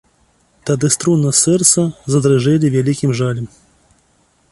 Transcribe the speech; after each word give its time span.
Тады 0.69 0.87
струны 0.95 1.29
сэрца 1.41 1.81
задрыжэлі 2.13 2.73
вялікім 2.77 3.11
жалем. 3.21 3.47